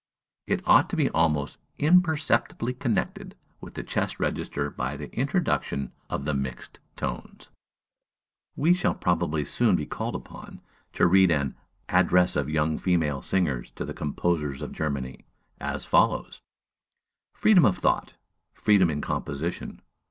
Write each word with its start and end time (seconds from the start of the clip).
It 0.47 0.67
ought 0.67 0.89
to 0.89 0.95
be 0.95 1.11
almost 1.11 1.59
imperceptibly 1.77 2.73
connected 2.73 3.35
with 3.59 3.75
the 3.75 3.83
chest 3.83 4.19
register 4.19 4.71
by 4.71 4.97
the 4.97 5.13
introduction 5.15 5.91
of 6.09 6.25
the 6.25 6.33
mixed 6.33 6.79
tones. 6.95 7.51
We 8.55 8.73
shall 8.73 8.95
probably 8.95 9.45
soon 9.45 9.75
be 9.75 9.85
called 9.85 10.15
upon 10.15 10.59
to 10.93 11.05
read 11.05 11.29
an 11.29 11.53
"Address 11.87 12.35
of 12.35 12.49
Young 12.49 12.79
Female 12.79 13.21
Singers 13.21 13.69
to 13.75 13.85
the 13.85 13.93
Composers 13.93 14.63
of 14.63 14.71
Germany," 14.71 15.23
as 15.59 15.85
follows: 15.85 16.41
"Freedom 17.35 17.63
of 17.63 17.77
thought! 17.77 18.15
freedom 18.55 18.89
in 18.89 19.01
composition! 19.01 19.83